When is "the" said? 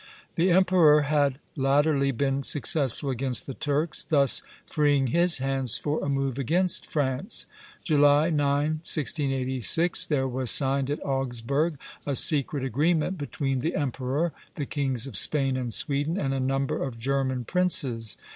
0.33-0.49, 3.45-3.53, 13.59-13.75, 14.55-14.65